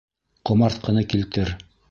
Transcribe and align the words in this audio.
Ҡомартҡыны 0.51 1.05
килтер! 1.13 1.55